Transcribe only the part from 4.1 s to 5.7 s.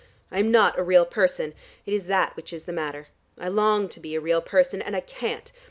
a real person, and I can't.